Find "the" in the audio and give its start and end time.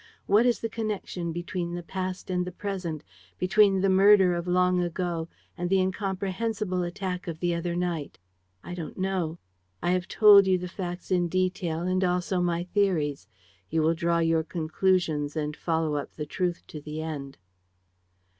0.61-0.67, 1.75-1.83, 2.43-2.51, 3.81-3.89, 5.69-5.77, 7.39-7.53, 10.57-10.67, 16.15-16.25, 16.81-17.03